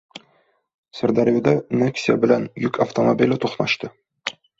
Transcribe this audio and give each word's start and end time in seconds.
Sirdaryoda 0.99 1.53
"Nexia" 1.81 2.15
bilan 2.23 2.47
yuk 2.63 2.79
avtomobili 2.87 3.39
to‘qnashdi 3.45 3.93